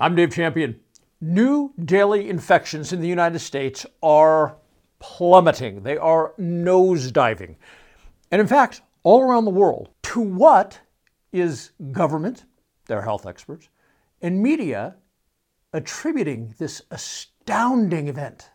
I'm 0.00 0.14
Dave 0.14 0.32
Champion. 0.32 0.78
New 1.20 1.74
daily 1.84 2.30
infections 2.30 2.92
in 2.92 3.00
the 3.00 3.08
United 3.08 3.40
States 3.40 3.84
are 4.00 4.56
plummeting, 5.00 5.82
they 5.82 5.96
are 5.96 6.34
nosediving. 6.38 7.56
And 8.30 8.40
in 8.40 8.46
fact, 8.46 8.80
all 9.02 9.22
around 9.22 9.44
the 9.44 9.50
world, 9.50 9.88
to 10.04 10.20
what 10.20 10.78
is 11.32 11.72
government, 11.90 12.44
their 12.86 13.02
health 13.02 13.26
experts, 13.26 13.70
and 14.22 14.40
media 14.40 14.94
attributing 15.72 16.54
this 16.58 16.80
astounding 16.92 18.06
event? 18.06 18.50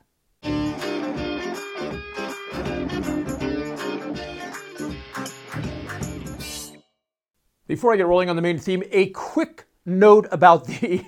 Before 7.68 7.92
I 7.92 7.98
get 7.98 8.08
rolling 8.08 8.30
on 8.30 8.38
the 8.38 8.42
main 8.42 8.60
theme, 8.60 8.84
a 8.92 9.10
quick 9.10 9.66
note 9.86 10.30
about 10.32 10.68
the 10.68 11.04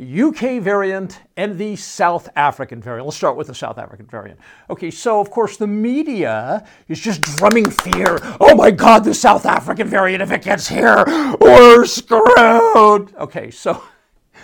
UK 0.00 0.62
variant 0.62 1.20
and 1.36 1.58
the 1.58 1.76
South 1.76 2.26
African 2.34 2.80
variant. 2.80 3.06
Let's 3.06 3.18
start 3.18 3.36
with 3.36 3.48
the 3.48 3.54
South 3.54 3.76
African 3.76 4.06
variant. 4.06 4.40
Okay, 4.70 4.90
so 4.90 5.20
of 5.20 5.30
course 5.30 5.58
the 5.58 5.66
media 5.66 6.66
is 6.88 6.98
just 6.98 7.20
drumming 7.20 7.70
fear. 7.70 8.18
Oh 8.40 8.54
my 8.54 8.70
God, 8.70 9.04
the 9.04 9.12
South 9.12 9.44
African 9.44 9.88
variant, 9.88 10.22
if 10.22 10.32
it 10.32 10.40
gets 10.42 10.66
here, 10.66 11.04
we're 11.40 11.84
screwed. 11.84 13.14
Okay, 13.16 13.50
so 13.50 13.84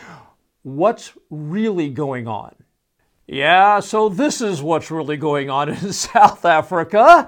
what's 0.62 1.14
really 1.30 1.88
going 1.88 2.28
on? 2.28 2.54
Yeah, 3.26 3.80
so 3.80 4.10
this 4.10 4.42
is 4.42 4.62
what's 4.62 4.90
really 4.90 5.16
going 5.16 5.48
on 5.48 5.68
in 5.70 5.94
South 5.94 6.44
Africa. 6.44 7.26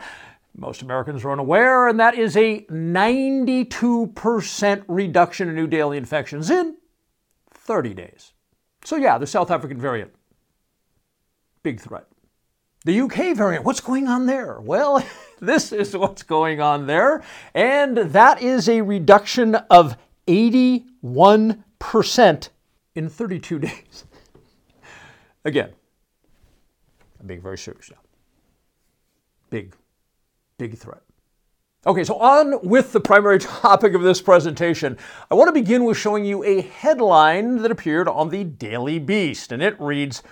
Most 0.57 0.83
Americans 0.83 1.25
are 1.25 1.33
unaware, 1.33 1.89
and 1.89 1.99
that 2.01 2.19
is 2.19 2.37
a 2.37 2.67
92% 2.71 4.85
reduction 4.89 5.49
in 5.49 5.55
new 5.55 5.67
daily 5.67 5.97
infections 5.97 6.51
in 6.51 6.77
30 7.71 7.95
days. 7.95 8.33
So, 8.85 8.97
yeah, 8.97 9.17
the 9.17 9.29
South 9.29 9.49
African 9.49 9.79
variant, 9.79 10.13
big 11.63 11.81
threat. 11.81 12.09
The 12.85 13.03
UK 13.03 13.37
variant, 13.37 13.65
what's 13.65 13.81
going 13.81 14.09
on 14.09 14.27
there? 14.27 14.61
Well, 14.61 15.05
this 15.41 15.71
is 15.71 15.97
what's 15.97 16.25
going 16.25 16.61
on 16.61 16.89
there, 16.89 17.23
and 17.55 17.97
that 17.97 18.43
is 18.43 18.69
a 18.69 18.81
reduction 18.81 19.55
of 19.55 19.97
81% 20.27 22.49
in 22.97 23.09
32 23.09 23.59
days. 23.61 24.05
Again, 25.45 25.71
I'm 27.21 27.29
being 27.29 27.41
very 27.41 27.57
serious 27.57 27.89
now. 27.89 28.01
Big, 29.51 29.77
big 30.59 30.77
threat. 30.77 31.03
Okay, 31.87 32.05
so 32.05 32.17
on 32.17 32.61
with 32.63 32.93
the 32.93 33.01
primary 33.01 33.39
topic 33.39 33.95
of 33.95 34.03
this 34.03 34.21
presentation. 34.21 34.99
I 35.31 35.35
want 35.35 35.49
to 35.49 35.53
begin 35.53 35.85
with 35.85 35.97
showing 35.97 36.27
you 36.27 36.45
a 36.45 36.61
headline 36.61 37.57
that 37.63 37.71
appeared 37.71 38.07
on 38.07 38.29
the 38.29 38.45
Daily 38.45 38.99
Beast, 38.99 39.51
and 39.51 39.63
it 39.63 39.81
reads 39.81 40.23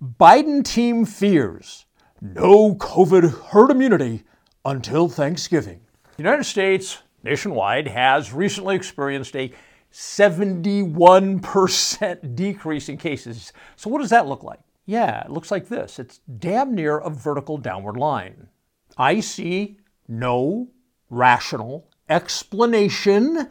Biden 0.00 0.64
team 0.64 1.04
fears 1.04 1.86
no 2.20 2.76
COVID 2.76 3.46
herd 3.46 3.72
immunity 3.72 4.22
until 4.64 5.08
Thanksgiving. 5.08 5.80
The 6.16 6.22
United 6.22 6.44
States 6.44 6.98
nationwide 7.24 7.88
has 7.88 8.32
recently 8.32 8.76
experienced 8.76 9.34
a 9.34 9.50
71% 9.92 12.34
decrease 12.36 12.88
in 12.88 12.98
cases. 12.98 13.52
So, 13.74 13.90
what 13.90 14.00
does 14.00 14.10
that 14.10 14.28
look 14.28 14.44
like? 14.44 14.60
Yeah, 14.86 15.24
it 15.24 15.32
looks 15.32 15.50
like 15.50 15.68
this 15.68 15.98
it's 15.98 16.20
damn 16.38 16.72
near 16.72 16.98
a 16.98 17.10
vertical 17.10 17.58
downward 17.58 17.96
line. 17.96 18.46
I 18.96 19.18
see 19.18 19.78
no 20.06 20.68
rational 21.14 21.88
explanation 22.08 23.48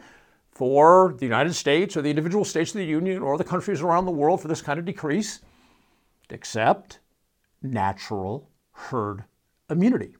for 0.50 1.14
the 1.18 1.26
United 1.26 1.54
States 1.54 1.96
or 1.96 2.02
the 2.02 2.10
individual 2.10 2.44
states 2.44 2.70
of 2.70 2.78
the 2.78 2.84
Union 2.84 3.20
or 3.22 3.36
the 3.36 3.44
countries 3.44 3.80
around 3.80 4.04
the 4.04 4.12
world 4.12 4.40
for 4.40 4.48
this 4.48 4.62
kind 4.62 4.78
of 4.78 4.84
decrease, 4.84 5.40
except 6.30 7.00
natural 7.62 8.48
herd 8.72 9.24
immunity. 9.68 10.14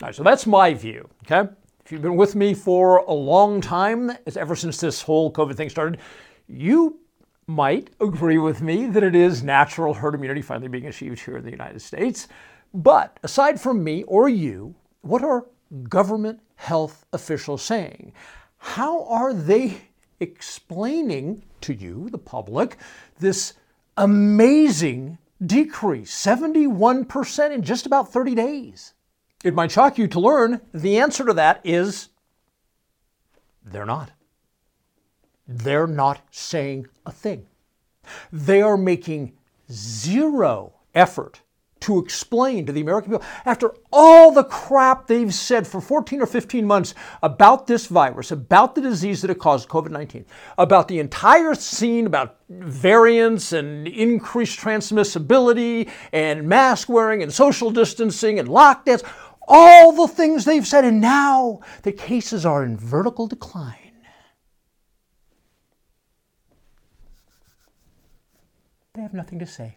All 0.00 0.08
right, 0.08 0.14
so 0.14 0.22
that's 0.22 0.46
my 0.46 0.72
view, 0.72 1.08
okay? 1.24 1.50
If 1.84 1.92
you've 1.92 2.02
been 2.02 2.16
with 2.16 2.34
me 2.34 2.54
for 2.54 2.98
a 2.98 3.12
long 3.12 3.60
time, 3.60 4.10
ever 4.36 4.56
since 4.56 4.78
this 4.78 5.02
whole 5.02 5.30
COVID 5.30 5.54
thing 5.54 5.68
started, 5.68 6.00
you 6.48 7.00
might 7.46 7.90
agree 8.00 8.38
with 8.38 8.62
me 8.62 8.86
that 8.86 9.02
it 9.02 9.14
is 9.14 9.42
natural 9.42 9.92
herd 9.92 10.14
immunity 10.14 10.40
finally 10.40 10.68
being 10.68 10.86
achieved 10.86 11.20
here 11.20 11.36
in 11.36 11.44
the 11.44 11.50
United 11.50 11.82
States. 11.82 12.26
But 12.72 13.20
aside 13.22 13.60
from 13.60 13.84
me 13.84 14.02
or 14.04 14.30
you, 14.30 14.74
what 15.02 15.22
are 15.22 15.46
government 15.88 16.40
health 16.56 17.04
officials 17.12 17.62
saying? 17.62 18.12
How 18.58 19.04
are 19.04 19.34
they 19.34 19.78
explaining 20.20 21.42
to 21.60 21.74
you, 21.74 22.08
the 22.10 22.18
public, 22.18 22.76
this 23.18 23.54
amazing 23.96 25.18
decrease, 25.44 26.14
71% 26.14 27.50
in 27.50 27.62
just 27.62 27.86
about 27.86 28.12
30 28.12 28.34
days? 28.34 28.94
It 29.44 29.54
might 29.54 29.70
shock 29.70 29.98
you 29.98 30.08
to 30.08 30.20
learn 30.20 30.60
the 30.72 30.98
answer 30.98 31.24
to 31.26 31.34
that 31.34 31.60
is 31.64 32.08
they're 33.64 33.86
not. 33.86 34.10
They're 35.46 35.86
not 35.86 36.22
saying 36.30 36.86
a 37.04 37.12
thing. 37.12 37.46
They 38.32 38.62
are 38.62 38.76
making 38.76 39.34
zero 39.70 40.72
effort 40.94 41.40
to 41.84 41.98
explain 41.98 42.64
to 42.64 42.72
the 42.72 42.80
American 42.80 43.12
people, 43.12 43.26
after 43.44 43.74
all 43.92 44.32
the 44.32 44.44
crap 44.44 45.06
they've 45.06 45.32
said 45.34 45.66
for 45.66 45.80
14 45.80 46.22
or 46.22 46.26
15 46.26 46.66
months 46.66 46.94
about 47.22 47.66
this 47.66 47.86
virus, 47.86 48.30
about 48.30 48.74
the 48.74 48.80
disease 48.80 49.20
that 49.20 49.30
it 49.30 49.38
caused, 49.38 49.68
COVID 49.68 49.90
19, 49.90 50.24
about 50.56 50.88
the 50.88 50.98
entire 50.98 51.54
scene, 51.54 52.06
about 52.06 52.38
variants 52.48 53.52
and 53.52 53.86
increased 53.86 54.58
transmissibility 54.58 55.90
and 56.12 56.48
mask 56.48 56.88
wearing 56.88 57.22
and 57.22 57.32
social 57.32 57.70
distancing 57.70 58.38
and 58.38 58.48
lockdowns, 58.48 59.02
all 59.46 59.92
the 59.92 60.08
things 60.08 60.46
they've 60.46 60.66
said, 60.66 60.86
and 60.86 61.02
now 61.02 61.60
the 61.82 61.92
cases 61.92 62.46
are 62.46 62.64
in 62.64 62.78
vertical 62.78 63.26
decline. 63.26 63.92
They 68.94 69.02
have 69.02 69.12
nothing 69.12 69.38
to 69.40 69.46
say. 69.46 69.76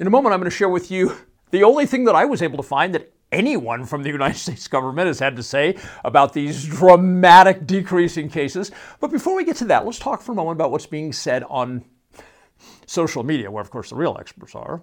In 0.00 0.06
a 0.06 0.10
moment, 0.10 0.32
I'm 0.32 0.40
going 0.40 0.50
to 0.50 0.56
share 0.56 0.70
with 0.70 0.90
you 0.90 1.14
the 1.50 1.62
only 1.62 1.84
thing 1.84 2.04
that 2.04 2.14
I 2.14 2.24
was 2.24 2.40
able 2.40 2.56
to 2.56 2.62
find 2.62 2.94
that 2.94 3.12
anyone 3.30 3.84
from 3.84 4.02
the 4.02 4.08
United 4.08 4.38
States 4.38 4.66
government 4.66 5.08
has 5.08 5.18
had 5.18 5.36
to 5.36 5.42
say 5.42 5.76
about 6.06 6.32
these 6.32 6.64
dramatic 6.64 7.66
decrease 7.66 8.16
in 8.16 8.30
cases. 8.30 8.70
But 8.98 9.10
before 9.10 9.36
we 9.36 9.44
get 9.44 9.56
to 9.56 9.66
that, 9.66 9.84
let's 9.84 9.98
talk 9.98 10.22
for 10.22 10.32
a 10.32 10.34
moment 10.34 10.56
about 10.56 10.70
what's 10.70 10.86
being 10.86 11.12
said 11.12 11.44
on 11.50 11.84
social 12.86 13.22
media, 13.22 13.50
where, 13.50 13.60
of 13.60 13.70
course, 13.70 13.90
the 13.90 13.96
real 13.96 14.16
experts 14.18 14.54
are. 14.54 14.82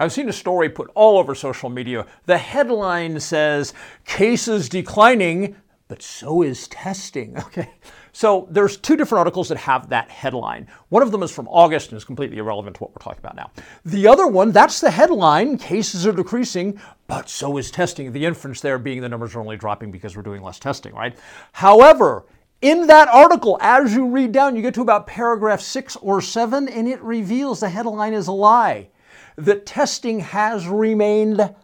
I've 0.00 0.12
seen 0.12 0.28
a 0.28 0.32
story 0.32 0.68
put 0.68 0.90
all 0.96 1.18
over 1.18 1.36
social 1.36 1.70
media. 1.70 2.06
The 2.26 2.38
headline 2.38 3.20
says, 3.20 3.72
Cases 4.04 4.68
declining, 4.68 5.54
but 5.90 6.02
so 6.02 6.42
is 6.42 6.68
testing. 6.68 7.36
Okay. 7.50 7.68
So 8.12 8.46
there's 8.50 8.76
two 8.76 8.96
different 8.96 9.20
articles 9.20 9.48
that 9.48 9.58
have 9.58 9.88
that 9.88 10.08
headline. 10.08 10.68
One 10.88 11.02
of 11.02 11.10
them 11.10 11.22
is 11.22 11.32
from 11.32 11.48
August 11.48 11.90
and 11.90 11.96
is 11.96 12.04
completely 12.04 12.38
irrelevant 12.38 12.76
to 12.76 12.82
what 12.82 12.90
we're 12.90 13.02
talking 13.02 13.18
about 13.18 13.34
now. 13.34 13.50
The 13.84 14.06
other 14.06 14.26
one, 14.26 14.52
that's 14.52 14.80
the 14.80 14.90
headline, 14.90 15.58
cases 15.58 16.06
are 16.06 16.12
decreasing, 16.12 16.80
but 17.08 17.28
so 17.28 17.56
is 17.56 17.70
testing. 17.70 18.12
The 18.12 18.24
inference 18.24 18.60
there 18.60 18.78
being 18.78 19.00
the 19.00 19.08
numbers 19.08 19.34
are 19.34 19.40
only 19.40 19.56
dropping 19.56 19.90
because 19.90 20.16
we're 20.16 20.22
doing 20.22 20.42
less 20.42 20.60
testing, 20.60 20.94
right? 20.94 21.16
However, 21.52 22.24
in 22.62 22.86
that 22.88 23.08
article, 23.08 23.58
as 23.60 23.94
you 23.94 24.06
read 24.06 24.32
down, 24.32 24.54
you 24.54 24.62
get 24.62 24.74
to 24.74 24.82
about 24.82 25.06
paragraph 25.08 25.60
six 25.60 25.96
or 25.96 26.20
seven, 26.20 26.68
and 26.68 26.86
it 26.86 27.00
reveals 27.00 27.60
the 27.60 27.68
headline 27.68 28.12
is 28.12 28.28
a 28.28 28.32
lie. 28.32 28.88
That 29.36 29.66
testing 29.66 30.20
has 30.20 30.68
remained 30.68 31.54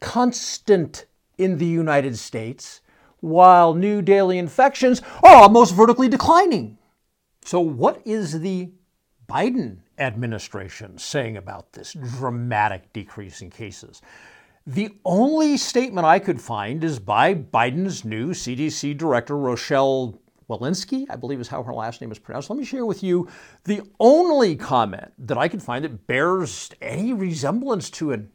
constant 0.00 1.06
in 1.38 1.58
the 1.58 1.66
United 1.66 2.16
States 2.16 2.80
while 3.26 3.74
new 3.74 4.00
daily 4.00 4.38
infections 4.38 5.02
are 5.22 5.34
almost 5.34 5.74
vertically 5.74 6.08
declining. 6.08 6.78
So, 7.44 7.60
what 7.60 8.00
is 8.04 8.40
the 8.40 8.70
Biden 9.28 9.78
administration 9.98 10.98
saying 10.98 11.36
about 11.36 11.72
this 11.72 11.92
dramatic 11.92 12.92
decrease 12.92 13.42
in 13.42 13.50
cases? 13.50 14.00
The 14.66 14.90
only 15.04 15.56
statement 15.56 16.06
I 16.06 16.18
could 16.18 16.40
find 16.40 16.82
is 16.82 16.98
by 16.98 17.34
Biden's 17.34 18.04
new 18.04 18.30
CDC 18.30 18.96
director, 18.96 19.36
Rochelle 19.36 20.20
Walensky, 20.48 21.06
I 21.08 21.16
believe 21.16 21.40
is 21.40 21.48
how 21.48 21.62
her 21.62 21.74
last 21.74 22.00
name 22.00 22.12
is 22.12 22.18
pronounced. 22.18 22.50
Let 22.50 22.58
me 22.58 22.64
share 22.64 22.86
with 22.86 23.02
you 23.02 23.28
the 23.64 23.82
only 24.00 24.56
comment 24.56 25.12
that 25.18 25.38
I 25.38 25.48
could 25.48 25.62
find 25.62 25.84
that 25.84 26.06
bears 26.06 26.70
any 26.80 27.12
resemblance 27.12 27.90
to 27.90 28.12
an 28.12 28.30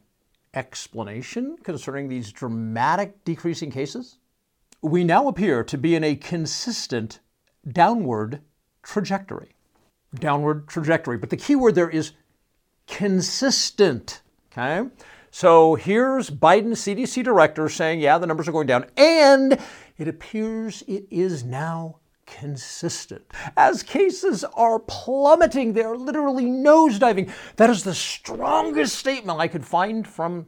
explanation 0.54 1.56
concerning 1.62 2.08
these 2.08 2.32
dramatic 2.32 3.24
decreasing 3.24 3.70
cases. 3.70 4.18
We 4.82 5.04
now 5.04 5.28
appear 5.28 5.62
to 5.62 5.78
be 5.78 5.94
in 5.94 6.02
a 6.02 6.16
consistent 6.16 7.20
downward 7.66 8.40
trajectory. 8.82 9.54
Downward 10.14 10.68
trajectory. 10.68 11.16
But 11.16 11.30
the 11.30 11.36
key 11.36 11.54
word 11.54 11.76
there 11.76 11.88
is 11.88 12.12
consistent. 12.88 14.22
Okay? 14.50 14.88
So 15.30 15.76
here's 15.76 16.30
Biden 16.30 16.72
CDC 16.72 17.22
director 17.22 17.68
saying, 17.68 18.00
yeah, 18.00 18.18
the 18.18 18.26
numbers 18.26 18.48
are 18.48 18.52
going 18.52 18.66
down. 18.66 18.86
And 18.96 19.58
it 19.96 20.08
appears 20.08 20.82
it 20.88 21.06
is 21.10 21.44
now 21.44 22.00
consistent. 22.26 23.22
As 23.56 23.82
cases 23.82 24.44
are 24.44 24.78
plummeting, 24.80 25.72
they 25.72 25.82
are 25.82 25.96
literally 25.96 26.44
nosediving. 26.46 27.30
That 27.56 27.70
is 27.70 27.84
the 27.84 27.94
strongest 27.94 28.96
statement 28.96 29.38
I 29.38 29.48
could 29.48 29.64
find 29.64 30.06
from 30.06 30.46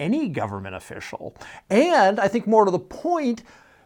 any 0.00 0.28
government 0.28 0.74
official. 0.74 1.36
And 1.68 2.18
I 2.18 2.26
think 2.26 2.48
more 2.48 2.64
to 2.64 2.70
the 2.72 2.78
point 2.80 3.44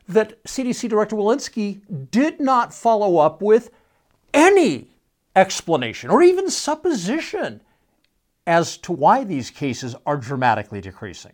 that 0.09 0.43
CDC 0.45 0.89
Director 0.89 1.17
Walensky 1.17 1.81
did 2.11 2.41
not 2.41 2.73
follow 2.73 3.19
up 3.19 3.43
with 3.43 3.71
any 4.33 4.89
explanation 5.37 6.11
or 6.11 6.23
even 6.23 6.49
supposition 6.49 7.61
as 8.47 8.77
to 8.79 8.93
why 8.93 9.25
these 9.25 9.51
cases 9.51 9.97
are 10.07 10.17
dramatically 10.17 10.81
decreasing. 10.81 11.33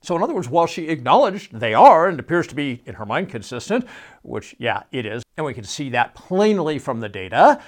So, 0.00 0.14
in 0.16 0.22
other 0.22 0.34
words, 0.34 0.48
while 0.48 0.66
she 0.66 0.88
acknowledged 0.88 1.58
they 1.58 1.74
are 1.74 2.08
and 2.08 2.20
appears 2.20 2.46
to 2.48 2.54
be, 2.54 2.82
in 2.86 2.94
her 2.94 3.06
mind, 3.06 3.30
consistent, 3.30 3.84
which, 4.22 4.54
yeah, 4.58 4.84
it 4.92 5.06
is, 5.06 5.22
and 5.36 5.44
we 5.44 5.54
can 5.54 5.64
see 5.64 5.90
that 5.90 6.14
plainly 6.14 6.78
from 6.78 7.00
the 7.00 7.08
data, 7.08 7.60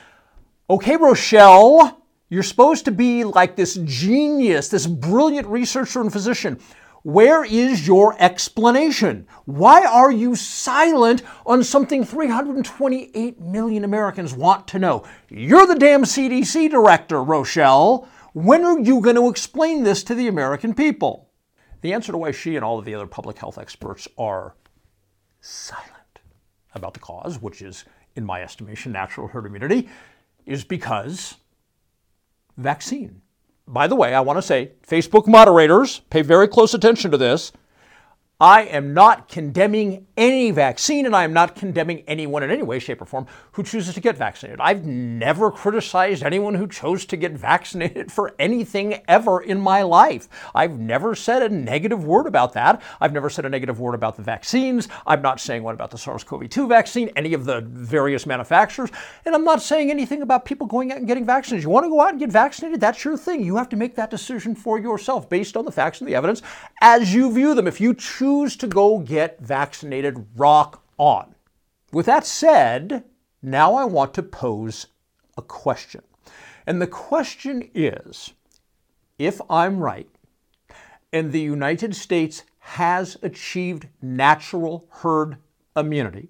okay, 0.68 0.96
Rochelle, 0.96 2.00
you're 2.30 2.44
supposed 2.44 2.84
to 2.86 2.92
be 2.92 3.24
like 3.24 3.56
this 3.56 3.74
genius, 3.84 4.68
this 4.68 4.86
brilliant 4.86 5.48
researcher 5.48 6.00
and 6.00 6.12
physician. 6.12 6.60
Where 7.02 7.44
is 7.44 7.86
your 7.86 8.14
explanation? 8.20 9.26
Why 9.46 9.84
are 9.84 10.12
you 10.12 10.36
silent 10.36 11.22
on 11.44 11.64
something 11.64 12.04
328 12.04 13.40
million 13.40 13.84
Americans 13.84 14.32
want 14.32 14.68
to 14.68 14.78
know? 14.78 15.04
You're 15.28 15.66
the 15.66 15.74
damn 15.74 16.04
CDC 16.04 16.70
director, 16.70 17.22
Rochelle. 17.22 18.06
When 18.32 18.64
are 18.64 18.78
you 18.78 19.00
going 19.00 19.16
to 19.16 19.28
explain 19.28 19.82
this 19.82 20.04
to 20.04 20.14
the 20.14 20.28
American 20.28 20.72
people? 20.72 21.30
The 21.80 21.94
answer 21.94 22.12
to 22.12 22.18
why 22.18 22.30
she 22.30 22.54
and 22.54 22.64
all 22.64 22.78
of 22.78 22.84
the 22.84 22.94
other 22.94 23.06
public 23.06 23.38
health 23.38 23.58
experts 23.58 24.06
are 24.18 24.54
silent 25.40 26.20
about 26.74 26.94
the 26.94 27.00
cause, 27.00 27.40
which 27.40 27.62
is, 27.62 27.86
in 28.14 28.24
my 28.24 28.42
estimation, 28.42 28.92
natural 28.92 29.26
herd 29.26 29.46
immunity, 29.46 29.88
is 30.44 30.62
because 30.62 31.36
vaccine. 32.60 33.22
By 33.66 33.86
the 33.86 33.96
way, 33.96 34.14
I 34.14 34.20
want 34.20 34.36
to 34.38 34.42
say 34.42 34.72
Facebook 34.86 35.26
moderators, 35.26 36.00
pay 36.10 36.22
very 36.22 36.48
close 36.48 36.74
attention 36.74 37.10
to 37.10 37.16
this. 37.16 37.52
I 38.40 38.62
am 38.62 38.94
not 38.94 39.28
condemning 39.28 40.06
any 40.16 40.50
vaccine 40.50 41.04
and 41.04 41.14
I 41.14 41.24
am 41.24 41.34
not 41.34 41.54
condemning 41.54 42.04
anyone 42.06 42.42
in 42.42 42.50
any 42.50 42.62
way, 42.62 42.78
shape, 42.78 43.02
or 43.02 43.04
form 43.04 43.26
who 43.52 43.62
chooses 43.62 43.94
to 43.94 44.00
get 44.00 44.16
vaccinated. 44.16 44.60
I've 44.62 44.86
never 44.86 45.50
criticized 45.50 46.22
anyone 46.22 46.54
who 46.54 46.66
chose 46.66 47.04
to 47.06 47.18
get 47.18 47.32
vaccinated 47.32 48.10
for 48.10 48.34
anything 48.38 49.02
ever 49.06 49.42
in 49.42 49.60
my 49.60 49.82
life. 49.82 50.26
I've 50.54 50.78
never 50.78 51.14
said 51.14 51.42
a 51.42 51.50
negative 51.50 52.04
word 52.04 52.26
about 52.26 52.54
that. 52.54 52.80
I've 52.98 53.12
never 53.12 53.28
said 53.28 53.44
a 53.44 53.50
negative 53.50 53.78
word 53.78 53.94
about 53.94 54.16
the 54.16 54.22
vaccines. 54.22 54.88
I'm 55.06 55.20
not 55.20 55.38
saying 55.38 55.62
what 55.62 55.74
about 55.74 55.90
the 55.90 55.98
SARS 55.98 56.24
CoV 56.24 56.48
2 56.48 56.66
vaccine, 56.66 57.10
any 57.16 57.34
of 57.34 57.44
the 57.44 57.60
various 57.60 58.24
manufacturers. 58.24 58.90
And 59.26 59.34
I'm 59.34 59.44
not 59.44 59.60
saying 59.60 59.90
anything 59.90 60.22
about 60.22 60.46
people 60.46 60.66
going 60.66 60.92
out 60.92 60.98
and 60.98 61.06
getting 61.06 61.26
vaccinated. 61.26 61.64
You 61.64 61.70
want 61.70 61.84
to 61.84 61.90
go 61.90 62.00
out 62.00 62.12
and 62.12 62.18
get 62.18 62.30
vaccinated? 62.30 62.80
That's 62.80 63.04
your 63.04 63.18
thing. 63.18 63.44
You 63.44 63.56
have 63.56 63.68
to 63.68 63.76
make 63.76 63.96
that 63.96 64.10
decision 64.10 64.54
for 64.54 64.78
yourself 64.78 65.28
based 65.28 65.58
on 65.58 65.66
the 65.66 65.72
facts 65.72 66.00
and 66.00 66.08
the 66.08 66.14
evidence 66.14 66.40
as 66.80 67.12
you 67.14 67.30
view 67.30 67.54
them. 67.54 67.66
If 67.66 67.82
you 67.82 67.92
choose 67.92 68.29
choose 68.30 68.54
to 68.54 68.68
go 68.68 69.00
get 69.00 69.40
vaccinated, 69.40 70.24
rock 70.36 70.84
on. 70.98 71.34
With 71.90 72.06
that 72.06 72.24
said, 72.24 73.02
now 73.42 73.74
I 73.74 73.84
want 73.84 74.14
to 74.14 74.22
pose 74.22 74.86
a 75.36 75.42
question. 75.42 76.02
And 76.64 76.80
the 76.80 76.86
question 76.86 77.68
is 77.74 78.32
if 79.18 79.40
I'm 79.50 79.80
right, 79.80 80.08
and 81.12 81.32
the 81.32 81.40
United 81.40 81.96
States 81.96 82.44
has 82.60 83.18
achieved 83.20 83.88
natural 84.00 84.86
herd 84.90 85.38
immunity, 85.76 86.28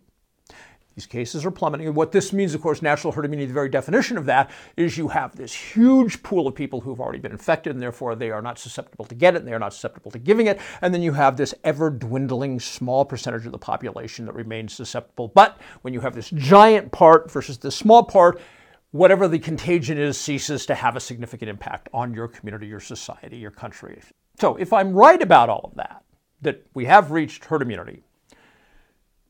these 1.00 1.06
cases 1.06 1.46
are 1.46 1.50
plummeting. 1.50 1.86
And 1.86 1.96
what 1.96 2.12
this 2.12 2.30
means, 2.30 2.52
of 2.52 2.60
course, 2.60 2.82
natural 2.82 3.10
herd 3.10 3.24
immunity, 3.24 3.46
the 3.46 3.54
very 3.54 3.70
definition 3.70 4.18
of 4.18 4.26
that 4.26 4.50
is 4.76 4.98
you 4.98 5.08
have 5.08 5.34
this 5.34 5.54
huge 5.54 6.22
pool 6.22 6.46
of 6.46 6.54
people 6.54 6.82
who've 6.82 7.00
already 7.00 7.18
been 7.18 7.32
infected 7.32 7.72
and 7.72 7.80
therefore 7.80 8.14
they 8.14 8.30
are 8.30 8.42
not 8.42 8.58
susceptible 8.58 9.06
to 9.06 9.14
get 9.14 9.34
it 9.34 9.38
and 9.38 9.48
they 9.48 9.54
are 9.54 9.58
not 9.58 9.72
susceptible 9.72 10.10
to 10.10 10.18
giving 10.18 10.46
it. 10.46 10.60
And 10.82 10.92
then 10.92 11.00
you 11.00 11.12
have 11.12 11.38
this 11.38 11.54
ever 11.64 11.88
dwindling 11.88 12.60
small 12.60 13.06
percentage 13.06 13.46
of 13.46 13.52
the 13.52 13.58
population 13.58 14.26
that 14.26 14.34
remains 14.34 14.74
susceptible. 14.74 15.28
But 15.28 15.58
when 15.80 15.94
you 15.94 16.00
have 16.00 16.14
this 16.14 16.28
giant 16.34 16.92
part 16.92 17.30
versus 17.30 17.56
this 17.56 17.74
small 17.74 18.02
part, 18.02 18.38
whatever 18.90 19.26
the 19.26 19.38
contagion 19.38 19.96
is 19.96 20.20
ceases 20.20 20.66
to 20.66 20.74
have 20.74 20.96
a 20.96 21.00
significant 21.00 21.48
impact 21.48 21.88
on 21.94 22.12
your 22.12 22.28
community, 22.28 22.66
your 22.66 22.80
society, 22.80 23.38
your 23.38 23.50
country. 23.50 24.02
So 24.38 24.56
if 24.56 24.74
I'm 24.74 24.92
right 24.92 25.22
about 25.22 25.48
all 25.48 25.62
of 25.64 25.76
that, 25.76 26.04
that 26.42 26.66
we 26.74 26.84
have 26.84 27.10
reached 27.10 27.46
herd 27.46 27.62
immunity, 27.62 28.02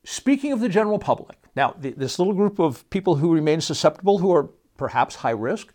speaking 0.03 0.51
of 0.51 0.59
the 0.59 0.67
general 0.67 0.99
public, 0.99 1.40
now, 1.55 1.75
this 1.77 2.17
little 2.17 2.33
group 2.33 2.59
of 2.59 2.89
people 2.89 3.15
who 3.15 3.33
remain 3.33 3.59
susceptible, 3.59 4.19
who 4.19 4.33
are 4.33 4.49
perhaps 4.77 5.15
high 5.15 5.31
risk, 5.31 5.73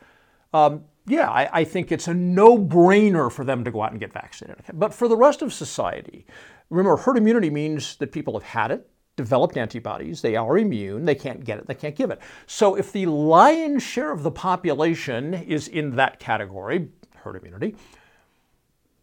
um, 0.55 0.85
yeah, 1.07 1.29
I, 1.29 1.61
I, 1.61 1.65
think 1.65 1.93
it's 1.93 2.09
a 2.09 2.15
no 2.15 2.59
brainer 2.59 3.31
for 3.31 3.45
them 3.45 3.63
to 3.65 3.71
go 3.71 3.83
out 3.83 3.93
and 3.93 4.01
get 4.01 4.13
vaccinated. 4.13 4.65
But 4.73 4.93
for 4.93 5.07
the 5.07 5.17
rest 5.17 5.43
of 5.43 5.53
society, 5.53 6.27
remember, 6.71 6.97
herd 6.97 7.17
immunity 7.17 7.51
means 7.51 7.97
that 7.97 8.11
people 8.11 8.35
have 8.35 8.43
had 8.43 8.71
it, 8.71 8.89
developed 9.17 9.57
antibodies, 9.57 10.23
they 10.23 10.35
are 10.35 10.59
immune, 10.59 11.05
they 11.05 11.15
can't 11.15 11.45
get 11.45 11.59
it, 11.59 11.67
they 11.67 11.75
can't 11.75 11.95
give 11.95 12.11
it. 12.11 12.21
So 12.47 12.75
if 12.75 12.91
the 12.91 13.07
lion's 13.07 13.83
share 13.83 14.13
of 14.13 14.23
the 14.23 14.31
population 14.31 15.35
is 15.35 15.69
in 15.69 15.97
that 15.97 16.19
category, 16.19 16.89
herd 17.15 17.37
immunity, 17.37 17.77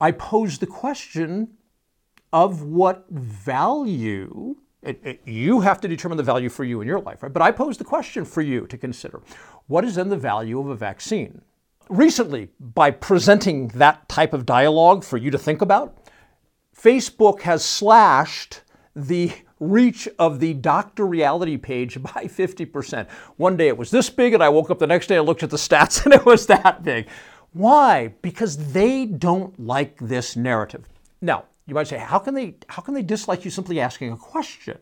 I 0.01 0.11
pose 0.11 0.57
the 0.57 0.67
question 0.67 1.53
of 2.33 2.63
what 2.63 3.05
value 3.09 4.55
it, 4.83 4.99
it, 5.03 5.21
you 5.25 5.61
have 5.61 5.79
to 5.81 5.87
determine 5.87 6.17
the 6.17 6.23
value 6.23 6.49
for 6.49 6.63
you 6.63 6.81
in 6.81 6.87
your 6.87 6.99
life, 6.99 7.23
right? 7.23 7.31
But 7.31 7.41
I 7.41 7.51
pose 7.51 7.77
the 7.77 7.83
question 7.83 8.25
for 8.25 8.41
you 8.41 8.67
to 8.67 8.77
consider 8.77 9.21
what 9.67 9.85
is 9.85 9.95
then 9.95 10.09
the 10.09 10.17
value 10.17 10.59
of 10.59 10.67
a 10.67 10.75
vaccine? 10.75 11.41
Recently, 11.89 12.49
by 12.59 12.91
presenting 12.91 13.69
that 13.69 14.07
type 14.09 14.33
of 14.33 14.45
dialogue 14.45 15.03
for 15.03 15.17
you 15.17 15.31
to 15.31 15.37
think 15.37 15.61
about, 15.61 15.97
Facebook 16.75 17.41
has 17.41 17.63
slashed 17.63 18.61
the 18.95 19.31
reach 19.59 20.07
of 20.19 20.39
the 20.39 20.53
Dr. 20.53 21.05
Reality 21.05 21.57
page 21.57 22.01
by 22.15 22.25
50%. 22.25 23.09
One 23.37 23.57
day 23.57 23.67
it 23.67 23.77
was 23.77 23.91
this 23.91 24.09
big, 24.09 24.33
and 24.33 24.43
I 24.43 24.49
woke 24.49 24.69
up 24.69 24.79
the 24.79 24.87
next 24.87 25.07
day 25.07 25.17
and 25.17 25.25
looked 25.25 25.43
at 25.43 25.49
the 25.49 25.57
stats 25.57 26.03
and 26.05 26.13
it 26.13 26.25
was 26.25 26.47
that 26.47 26.83
big. 26.83 27.07
Why? 27.53 28.13
Because 28.21 28.73
they 28.73 29.05
don't 29.05 29.57
like 29.59 29.97
this 29.99 30.35
narrative. 30.35 30.89
Now, 31.21 31.45
you 31.65 31.75
might 31.75 31.87
say, 31.87 31.97
how 31.97 32.19
can 32.19 32.33
they 32.33 32.55
how 32.67 32.81
can 32.81 32.93
they 32.93 33.01
dislike 33.01 33.45
you 33.45 33.51
simply 33.51 33.79
asking 33.79 34.11
a 34.11 34.17
question? 34.17 34.77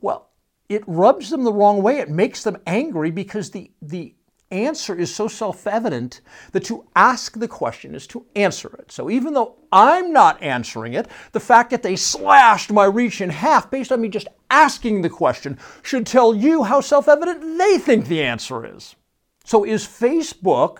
Well, 0.00 0.30
it 0.68 0.82
rubs 0.86 1.30
them 1.30 1.44
the 1.44 1.52
wrong 1.52 1.82
way. 1.82 1.98
It 1.98 2.10
makes 2.10 2.42
them 2.42 2.58
angry 2.66 3.10
because 3.10 3.50
the 3.50 3.70
the 3.80 4.14
answer 4.50 4.94
is 4.94 5.14
so 5.14 5.28
self-evident 5.28 6.22
that 6.52 6.64
to 6.64 6.86
ask 6.96 7.38
the 7.38 7.48
question 7.48 7.94
is 7.94 8.06
to 8.06 8.24
answer 8.34 8.74
it. 8.78 8.90
So 8.90 9.10
even 9.10 9.34
though 9.34 9.56
I'm 9.70 10.10
not 10.12 10.42
answering 10.42 10.94
it, 10.94 11.06
the 11.32 11.40
fact 11.40 11.70
that 11.70 11.82
they 11.82 11.96
slashed 11.96 12.72
my 12.72 12.86
reach 12.86 13.20
in 13.20 13.28
half 13.28 13.70
based 13.70 13.92
on 13.92 14.00
me 14.00 14.08
just 14.08 14.28
asking 14.50 15.02
the 15.02 15.10
question 15.10 15.58
should 15.82 16.06
tell 16.06 16.34
you 16.34 16.62
how 16.62 16.80
self-evident 16.80 17.58
they 17.58 17.76
think 17.76 18.06
the 18.06 18.22
answer 18.22 18.64
is. 18.64 18.96
So 19.44 19.64
is 19.64 19.86
Facebook 19.86 20.78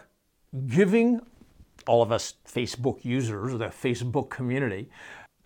giving 0.66 1.20
all 1.86 2.02
of 2.02 2.12
us 2.12 2.34
Facebook 2.46 3.04
users, 3.04 3.52
the 3.58 3.66
Facebook 3.66 4.30
community, 4.30 4.88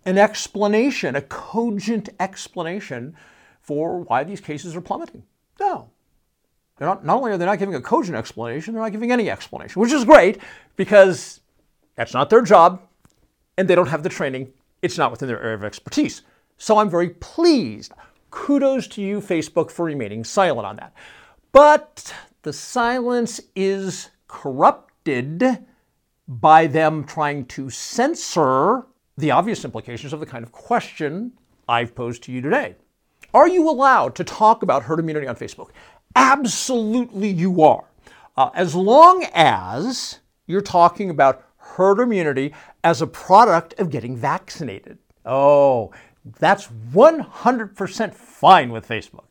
an 0.05 0.17
explanation, 0.17 1.15
a 1.15 1.21
cogent 1.21 2.09
explanation 2.19 3.15
for 3.61 4.01
why 4.01 4.23
these 4.23 4.41
cases 4.41 4.75
are 4.75 4.81
plummeting. 4.81 5.23
No. 5.59 5.89
They're 6.77 6.87
not, 6.87 7.05
not 7.05 7.17
only 7.17 7.31
are 7.31 7.37
they 7.37 7.45
not 7.45 7.59
giving 7.59 7.75
a 7.75 7.81
cogent 7.81 8.17
explanation, 8.17 8.73
they're 8.73 8.83
not 8.83 8.91
giving 8.91 9.11
any 9.11 9.29
explanation, 9.29 9.81
which 9.81 9.91
is 9.91 10.05
great 10.05 10.39
because 10.75 11.39
that's 11.95 12.13
not 12.13 12.29
their 12.29 12.41
job 12.41 12.81
and 13.57 13.67
they 13.67 13.75
don't 13.75 13.87
have 13.87 14.03
the 14.03 14.09
training. 14.09 14.51
It's 14.81 14.97
not 14.97 15.11
within 15.11 15.27
their 15.27 15.41
area 15.41 15.55
of 15.55 15.63
expertise. 15.63 16.23
So 16.57 16.77
I'm 16.77 16.89
very 16.89 17.09
pleased. 17.09 17.93
Kudos 18.31 18.87
to 18.87 19.01
you, 19.01 19.21
Facebook, 19.21 19.69
for 19.69 19.85
remaining 19.85 20.23
silent 20.23 20.65
on 20.65 20.75
that. 20.77 20.93
But 21.51 22.13
the 22.41 22.53
silence 22.53 23.39
is 23.55 24.09
corrupted 24.27 25.65
by 26.27 26.67
them 26.67 27.03
trying 27.03 27.45
to 27.45 27.69
censor 27.69 28.87
the 29.17 29.31
obvious 29.31 29.63
implications 29.63 30.13
of 30.13 30.19
the 30.19 30.25
kind 30.25 30.43
of 30.43 30.51
question 30.51 31.33
I've 31.67 31.95
posed 31.95 32.23
to 32.23 32.31
you 32.31 32.41
today. 32.41 32.75
Are 33.33 33.47
you 33.47 33.69
allowed 33.69 34.15
to 34.15 34.23
talk 34.23 34.63
about 34.63 34.83
herd 34.83 34.99
immunity 34.99 35.27
on 35.27 35.35
Facebook? 35.35 35.69
Absolutely, 36.15 37.29
you 37.29 37.63
are. 37.63 37.85
Uh, 38.37 38.49
as 38.53 38.75
long 38.75 39.25
as 39.33 40.19
you're 40.45 40.61
talking 40.61 41.09
about 41.09 41.45
herd 41.57 41.99
immunity 41.99 42.53
as 42.83 43.01
a 43.01 43.07
product 43.07 43.79
of 43.79 43.89
getting 43.89 44.15
vaccinated. 44.15 44.97
Oh, 45.25 45.91
that's 46.39 46.67
100% 46.67 48.13
fine 48.13 48.71
with 48.71 48.87
Facebook. 48.87 49.25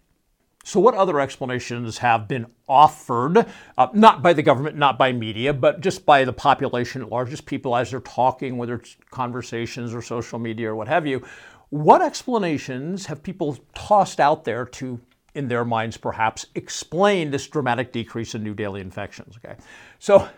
So, 0.64 0.78
what 0.80 0.94
other 0.94 1.20
explanations 1.20 1.98
have 1.98 2.28
been 2.28 2.46
offered, 2.68 3.46
uh, 3.76 3.88
not 3.92 4.22
by 4.22 4.32
the 4.32 4.42
government, 4.42 4.76
not 4.76 4.96
by 4.96 5.12
media, 5.12 5.52
but 5.52 5.80
just 5.80 6.06
by 6.06 6.24
the 6.24 6.32
population 6.32 7.02
at 7.02 7.08
large, 7.08 7.30
just 7.30 7.46
people 7.46 7.74
as 7.76 7.90
they're 7.90 8.00
talking, 8.00 8.56
whether 8.56 8.76
it's 8.76 8.96
conversations 9.10 9.92
or 9.92 10.02
social 10.02 10.38
media 10.38 10.70
or 10.70 10.76
what 10.76 10.88
have 10.88 11.06
you? 11.06 11.24
What 11.70 12.02
explanations 12.02 13.06
have 13.06 13.22
people 13.22 13.58
tossed 13.74 14.20
out 14.20 14.44
there 14.44 14.64
to 14.66 15.00
in 15.34 15.48
their 15.48 15.64
minds 15.64 15.96
perhaps, 15.96 16.46
explain 16.54 17.30
this 17.30 17.46
dramatic 17.46 17.92
decrease 17.92 18.34
in 18.34 18.42
new 18.42 18.54
daily 18.54 18.80
infections. 18.80 19.38
Okay, 19.42 19.56
so 19.98 20.28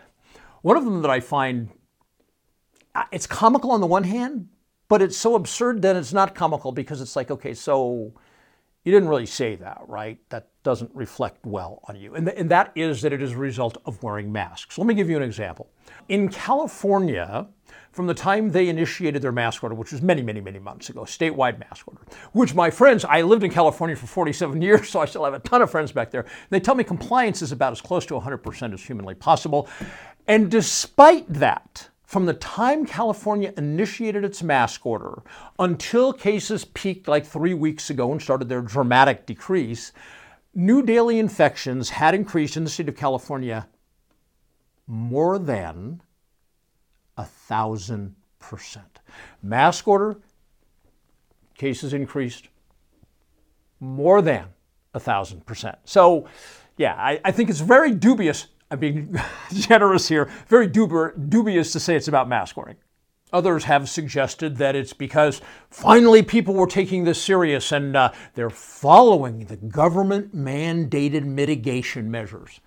one 0.61 0.77
of 0.77 0.85
them 0.85 1.01
that 1.01 1.11
I 1.11 1.19
find 1.19 1.69
uh, 2.93 3.03
it's 3.11 3.27
comical 3.27 3.71
on 3.71 3.81
the 3.81 3.87
one 3.87 4.03
hand, 4.03 4.47
but 4.87 5.01
it's 5.01 5.17
so 5.17 5.35
absurd 5.35 5.81
that 5.81 5.95
it's 5.95 6.13
not 6.13 6.33
comical 6.33 6.71
because 6.71 7.01
it's 7.01 7.15
like, 7.15 7.29
okay, 7.29 7.53
so 7.53 8.13
you 8.85 8.91
didn't 8.91 9.09
really 9.09 9.25
say 9.25 9.55
that, 9.55 9.81
right? 9.87 10.19
That 10.29 10.47
doesn't 10.63 10.91
reflect 10.93 11.43
well 11.43 11.81
on 11.87 11.95
you. 11.95 12.13
And, 12.13 12.27
th- 12.27 12.39
and 12.39 12.49
that 12.51 12.71
is 12.75 13.01
that 13.01 13.11
it 13.11 13.21
is 13.21 13.31
a 13.31 13.37
result 13.37 13.77
of 13.85 14.01
wearing 14.03 14.31
masks. 14.31 14.77
Let 14.77 14.85
me 14.85 14.93
give 14.93 15.09
you 15.09 15.17
an 15.17 15.23
example. 15.23 15.69
In 16.07 16.29
California, 16.29 17.47
from 17.91 18.05
the 18.05 18.13
time 18.13 18.51
they 18.51 18.69
initiated 18.69 19.23
their 19.23 19.31
mask 19.31 19.63
order, 19.63 19.73
which 19.73 19.91
was 19.91 20.03
many, 20.03 20.21
many, 20.21 20.39
many 20.39 20.59
months 20.59 20.89
ago, 20.89 21.01
statewide 21.01 21.59
mask 21.59 21.87
order, 21.87 22.01
which 22.33 22.53
my 22.53 22.69
friends, 22.69 23.03
I 23.05 23.23
lived 23.23 23.43
in 23.43 23.49
California 23.49 23.95
for 23.95 24.05
47 24.05 24.61
years, 24.61 24.87
so 24.87 24.99
I 24.99 25.05
still 25.05 25.25
have 25.25 25.33
a 25.33 25.39
ton 25.39 25.63
of 25.63 25.71
friends 25.71 25.91
back 25.91 26.11
there. 26.11 26.25
They 26.51 26.59
tell 26.59 26.75
me 26.75 26.83
compliance 26.83 27.41
is 27.41 27.51
about 27.51 27.71
as 27.71 27.81
close 27.81 28.05
to 28.05 28.13
100% 28.13 28.73
as 28.73 28.83
humanly 28.83 29.15
possible. 29.15 29.67
And 30.27 30.51
despite 30.51 31.25
that, 31.33 31.89
from 32.05 32.25
the 32.25 32.33
time 32.33 32.85
California 32.85 33.53
initiated 33.57 34.23
its 34.23 34.43
mask 34.43 34.85
order 34.85 35.23
until 35.57 36.13
cases 36.13 36.65
peaked 36.65 37.07
like 37.07 37.25
three 37.25 37.53
weeks 37.53 37.89
ago 37.89 38.11
and 38.11 38.21
started 38.21 38.47
their 38.47 38.61
dramatic 38.61 39.25
decrease, 39.25 39.91
new 40.53 40.83
daily 40.83 41.19
infections 41.19 41.89
had 41.89 42.13
increased 42.13 42.57
in 42.57 42.63
the 42.63 42.69
state 42.69 42.89
of 42.89 42.95
California 42.95 43.67
more 44.87 45.39
than 45.39 46.01
a 47.17 47.25
thousand 47.25 48.15
percent. 48.39 48.99
Mask 49.41 49.87
order, 49.87 50.17
cases 51.55 51.93
increased 51.93 52.49
more 53.79 54.21
than 54.21 54.45
a 54.93 54.99
thousand 54.99 55.45
percent. 55.45 55.77
So, 55.85 56.27
yeah, 56.77 56.93
I, 56.95 57.19
I, 57.25 57.31
think 57.31 57.49
it's 57.49 57.59
very 57.59 57.91
dubious. 57.91 58.47
I'm 58.71 58.79
being 58.79 59.15
generous 59.53 60.07
here, 60.07 60.29
very 60.47 60.67
dubious 60.67 61.71
to 61.73 61.79
say 61.79 61.95
it's 61.95 62.07
about 62.07 62.27
mask 62.27 62.57
wearing. 62.57 62.77
Others 63.33 63.65
have 63.65 63.89
suggested 63.89 64.57
that 64.57 64.75
it's 64.75 64.93
because 64.93 65.41
finally 65.69 66.21
people 66.21 66.53
were 66.53 66.67
taking 66.67 67.03
this 67.03 67.21
serious 67.21 67.71
and 67.71 67.95
uh, 67.95 68.11
they're 68.33 68.49
following 68.49 69.45
the 69.45 69.57
government 69.57 70.35
mandated 70.35 71.25
mitigation 71.25 72.09
measures. 72.09 72.59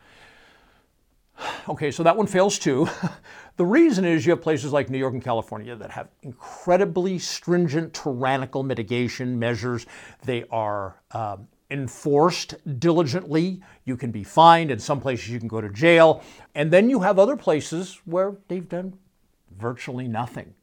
Okay, 1.69 1.91
so 1.91 2.03
that 2.03 2.17
one 2.17 2.27
fails 2.27 2.59
too. 2.59 2.89
the 3.57 3.65
reason 3.65 4.05
is 4.05 4.27
you 4.27 4.31
have 4.31 4.43
places 4.43 4.73
like 4.73 4.91
New 4.91 4.99
York 4.99 5.13
and 5.13 5.23
California 5.23 5.77
that 5.77 5.91
have 5.91 6.09
incredibly 6.23 7.19
stringent, 7.19 7.93
tyrannical 7.93 8.63
mitigation 8.63 9.39
measures. 9.39 9.87
They 10.25 10.45
are 10.51 11.01
um, 11.13 11.47
enforced 11.71 12.55
diligently. 12.79 13.61
You 13.85 13.97
can 13.97 14.11
be 14.11 14.25
fined. 14.25 14.71
In 14.71 14.79
some 14.79 15.01
places, 15.01 15.29
you 15.31 15.39
can 15.39 15.49
go 15.49 15.61
to 15.61 15.69
jail. 15.69 16.23
And 16.55 16.71
then 16.71 16.89
you 16.89 17.01
have 17.01 17.19
other 17.19 17.37
places 17.37 18.01
where 18.05 18.37
they've 18.49 18.69
done 18.69 18.95
virtually 19.57 20.09
nothing. 20.09 20.55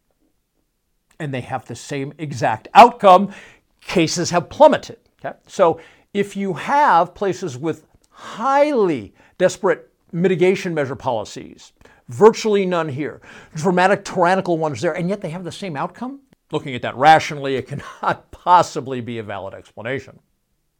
And 1.19 1.33
they 1.33 1.41
have 1.41 1.65
the 1.65 1.75
same 1.75 2.13
exact 2.17 2.67
outcome. 2.73 3.33
Cases 3.81 4.31
have 4.31 4.49
plummeted. 4.49 4.97
Okay? 5.23 5.37
So 5.47 5.79
if 6.13 6.35
you 6.35 6.53
have 6.53 7.13
places 7.13 7.57
with 7.57 7.85
highly 8.15 9.13
desperate 9.37 9.91
mitigation 10.11 10.73
measure 10.73 10.95
policies. 10.95 11.73
Virtually 12.07 12.65
none 12.65 12.87
here. 12.87 13.21
Dramatic 13.55 14.05
tyrannical 14.05 14.57
ones 14.57 14.81
there, 14.81 14.93
and 14.93 15.09
yet 15.09 15.21
they 15.21 15.29
have 15.29 15.43
the 15.43 15.51
same 15.51 15.75
outcome? 15.75 16.21
Looking 16.51 16.75
at 16.75 16.81
that 16.83 16.95
rationally, 16.95 17.55
it 17.55 17.67
cannot 17.67 18.31
possibly 18.31 19.01
be 19.01 19.17
a 19.17 19.23
valid 19.23 19.53
explanation. 19.53 20.19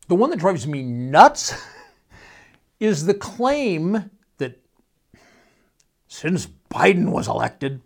The 0.08 0.16
one 0.16 0.30
that 0.30 0.40
drives 0.40 0.68
me 0.68 0.84
nuts 0.84 1.54
is 2.80 3.06
the 3.06 3.14
claim 3.14 4.12
that 4.38 4.60
since 6.08 6.48
Biden 6.72 7.12
was 7.12 7.28
elected, 7.28 7.82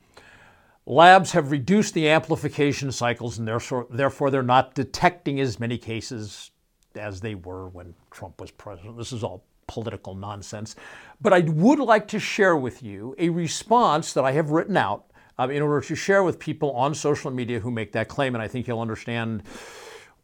labs 0.85 1.31
have 1.31 1.51
reduced 1.51 1.93
the 1.93 2.09
amplification 2.09 2.91
cycles 2.91 3.37
and 3.37 3.47
therefore 3.47 4.31
they're 4.31 4.43
not 4.43 4.75
detecting 4.75 5.39
as 5.39 5.59
many 5.59 5.77
cases 5.77 6.51
as 6.95 7.21
they 7.21 7.35
were 7.35 7.69
when 7.69 7.93
Trump 8.11 8.41
was 8.41 8.51
president. 8.51 8.97
This 8.97 9.13
is 9.13 9.23
all 9.23 9.45
political 9.67 10.15
nonsense. 10.15 10.75
But 11.21 11.31
I 11.31 11.41
would 11.41 11.79
like 11.79 12.07
to 12.09 12.19
share 12.19 12.57
with 12.57 12.81
you 12.81 13.15
a 13.17 13.29
response 13.29 14.13
that 14.13 14.25
I 14.25 14.31
have 14.31 14.49
written 14.49 14.75
out 14.75 15.05
um, 15.37 15.51
in 15.51 15.61
order 15.61 15.85
to 15.85 15.95
share 15.95 16.23
with 16.23 16.39
people 16.39 16.71
on 16.71 16.93
social 16.95 17.31
media 17.31 17.59
who 17.59 17.71
make 17.71 17.91
that 17.93 18.09
claim. 18.09 18.35
And 18.35 18.41
I 18.41 18.47
think 18.47 18.67
you'll 18.67 18.81
understand 18.81 19.43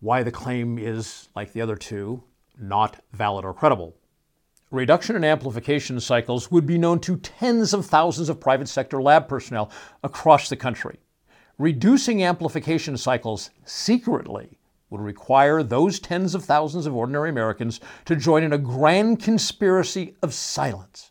why 0.05 0.21
the 0.21 0.31
claim 0.31 0.77
is, 0.77 1.29
like 1.35 1.51
the 1.51 1.61
other 1.61 1.75
two, 1.75 2.23
not 2.59 3.03
valid 3.11 3.43
or 3.43 3.55
credible. 3.55 3.95
Reduction 4.69 5.15
in 5.15 5.23
amplification 5.23 5.99
cycles 5.99 6.51
would 6.51 6.67
be 6.67 6.77
known 6.77 6.99
to 6.99 7.17
tens 7.17 7.73
of 7.73 7.87
thousands 7.87 8.29
of 8.29 8.39
private 8.39 8.69
sector 8.69 9.01
lab 9.01 9.27
personnel 9.27 9.71
across 10.03 10.47
the 10.47 10.55
country. 10.55 10.99
Reducing 11.57 12.23
amplification 12.23 12.97
cycles 12.97 13.49
secretly 13.65 14.59
would 14.91 15.01
require 15.01 15.63
those 15.63 15.99
tens 15.99 16.35
of 16.35 16.45
thousands 16.45 16.85
of 16.85 16.95
ordinary 16.95 17.29
Americans 17.29 17.79
to 18.05 18.15
join 18.15 18.43
in 18.43 18.53
a 18.53 18.59
grand 18.59 19.19
conspiracy 19.19 20.15
of 20.21 20.35
silence. 20.35 21.09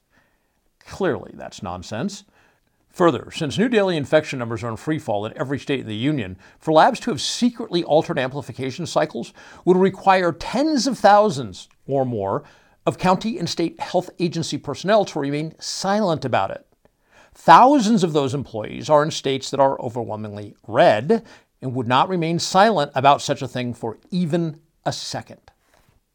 Clearly, 0.86 1.32
that's 1.34 1.64
nonsense. 1.64 2.22
Further, 2.94 3.28
since 3.32 3.58
new 3.58 3.68
daily 3.68 3.96
infection 3.96 4.38
numbers 4.38 4.62
are 4.62 4.70
in 4.70 4.76
free 4.76 5.00
fall 5.00 5.26
in 5.26 5.36
every 5.36 5.58
state 5.58 5.80
in 5.80 5.88
the 5.88 5.96
union, 5.96 6.38
for 6.60 6.72
labs 6.72 7.00
to 7.00 7.10
have 7.10 7.20
secretly 7.20 7.82
altered 7.82 8.20
amplification 8.20 8.86
cycles 8.86 9.32
would 9.64 9.76
require 9.76 10.30
tens 10.30 10.86
of 10.86 10.96
thousands 10.96 11.68
or 11.88 12.06
more 12.06 12.44
of 12.86 12.96
county 12.96 13.36
and 13.36 13.48
state 13.50 13.80
health 13.80 14.10
agency 14.20 14.56
personnel 14.58 15.04
to 15.06 15.18
remain 15.18 15.56
silent 15.58 16.24
about 16.24 16.52
it. 16.52 16.68
Thousands 17.34 18.04
of 18.04 18.12
those 18.12 18.32
employees 18.32 18.88
are 18.88 19.02
in 19.02 19.10
states 19.10 19.50
that 19.50 19.58
are 19.58 19.80
overwhelmingly 19.80 20.54
red, 20.68 21.24
and 21.60 21.74
would 21.74 21.88
not 21.88 22.08
remain 22.08 22.38
silent 22.38 22.92
about 22.94 23.20
such 23.20 23.42
a 23.42 23.48
thing 23.48 23.74
for 23.74 23.98
even 24.12 24.60
a 24.86 24.92
second. 24.92 25.40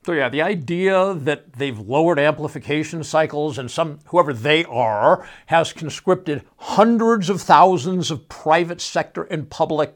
So 0.06 0.14
yeah, 0.14 0.30
the 0.30 0.42
idea 0.42 1.14
that 1.14 1.54
they've 1.54 1.78
lowered 1.78 2.20
amplification 2.20 3.04
cycles 3.04 3.58
and 3.58 3.70
some 3.70 4.00
whoever 4.06 4.34
they 4.34 4.64
are 4.66 5.28
has 5.48 5.74
conscripted 5.74 6.46
hundreds 6.58 7.30
of 7.30 7.42
thousands 7.42 8.10
of 8.10 8.30
private 8.30 8.80
sector 8.80 9.24
and 9.24 9.50
public 9.50 9.96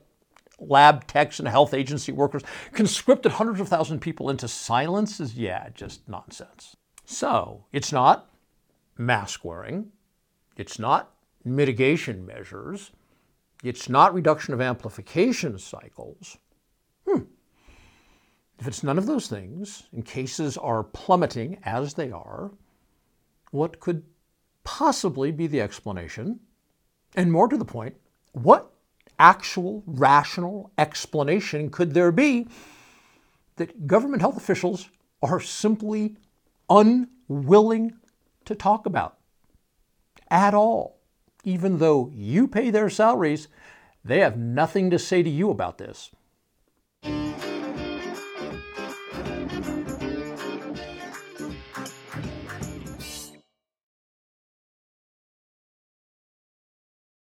lab 0.59 1.07
techs 1.07 1.39
and 1.39 1.47
health 1.47 1.73
agency 1.73 2.11
workers, 2.11 2.43
conscripted 2.73 3.33
hundreds 3.33 3.61
of 3.61 3.69
thousands 3.69 3.97
of 3.97 4.01
people 4.01 4.29
into 4.29 4.47
silence 4.47 5.19
is 5.19 5.35
yeah, 5.35 5.69
just 5.73 6.07
nonsense. 6.07 6.75
So, 7.05 7.65
it's 7.71 7.91
not 7.91 8.29
mask 8.97 9.43
wearing, 9.43 9.91
it's 10.57 10.79
not 10.79 11.13
mitigation 11.43 12.25
measures, 12.25 12.91
it's 13.63 13.89
not 13.89 14.13
reduction 14.13 14.53
of 14.53 14.61
amplification 14.61 15.57
cycles. 15.57 16.37
Hmm. 17.07 17.23
If 18.59 18.67
it's 18.67 18.83
none 18.83 18.97
of 18.97 19.05
those 19.05 19.27
things, 19.27 19.83
and 19.91 20.05
cases 20.05 20.57
are 20.57 20.83
plummeting 20.83 21.59
as 21.63 21.95
they 21.95 22.11
are, 22.11 22.51
what 23.51 23.79
could 23.79 24.03
possibly 24.63 25.31
be 25.31 25.47
the 25.47 25.61
explanation? 25.61 26.39
And 27.15 27.31
more 27.31 27.47
to 27.47 27.57
the 27.57 27.65
point, 27.65 27.95
what 28.31 28.71
actual 29.19 29.83
rational 29.85 30.71
explanation 30.77 31.69
could 31.69 31.93
there 31.93 32.11
be 32.11 32.47
that 33.57 33.85
government 33.85 34.21
health 34.21 34.37
officials 34.37 34.89
are 35.21 35.39
simply 35.39 36.15
unwilling 36.69 37.93
to 38.45 38.55
talk 38.55 38.85
about 38.85 39.17
at 40.29 40.53
all? 40.53 41.03
even 41.43 41.77
though 41.77 42.09
you 42.13 42.47
pay 42.47 42.69
their 42.69 42.89
salaries, 42.89 43.47
they 44.03 44.19
have 44.19 44.37
nothing 44.37 44.89
to 44.89 44.99
say 44.99 45.23
to 45.23 45.29
you 45.29 45.49
about 45.49 45.77
this. 45.77 46.11